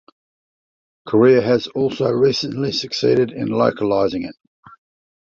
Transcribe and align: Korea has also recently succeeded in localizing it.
Korea 1.07 1.43
has 1.43 1.67
also 1.67 2.09
recently 2.09 2.71
succeeded 2.71 3.31
in 3.31 3.49
localizing 3.49 4.23
it. 4.23 4.35